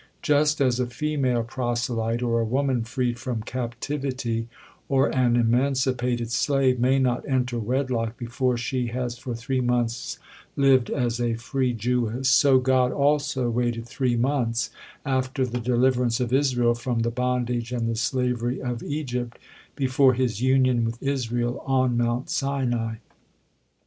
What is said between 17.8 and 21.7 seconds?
the slavery of Egypt, before His union with Israel